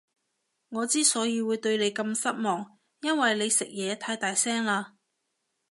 [0.69, 4.93] 我之所以會對你咁失望，因為你食嘢太大聲喇